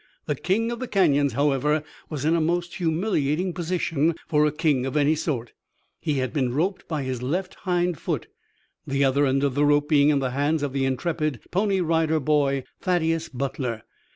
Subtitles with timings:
[0.25, 4.83] The king of the canyons, however, was in a most humiliating position for a king
[4.83, 5.53] of any sort.
[5.99, 8.25] He had been roped by his left hind foot,
[8.87, 12.19] the other end of the rope being in the hands of the intrepid Pony Rider
[12.19, 13.83] boy, Thaddeus Butler.